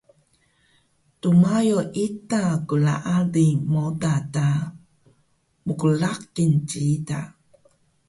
dmayo 1.21 1.79
ita 2.05 2.43
klaali 2.67 3.47
moda 3.73 4.15
ta 4.33 4.47
mqraqil 5.65 6.53
ciida 6.69 7.19